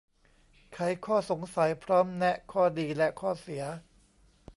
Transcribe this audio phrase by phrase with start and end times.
[0.73, 3.63] ไขข้อสงสัย พร้อมแนะข้อดี และข้อเสีย